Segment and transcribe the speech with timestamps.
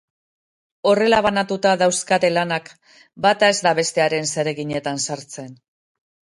[0.91, 2.73] Horrela banatuta dauzkate lanak,
[3.27, 5.57] bata ez da bestearen zereginetan sartzen.